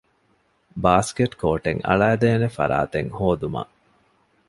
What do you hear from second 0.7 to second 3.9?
ބާސްކެޓް ކޯޓެއް އަޅައިދޭނެ ފަރާތެއް ހޯދުމަށް